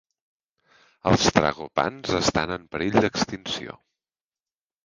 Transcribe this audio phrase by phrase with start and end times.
[1.11, 3.81] Els tragopans estan en perill d'extinció.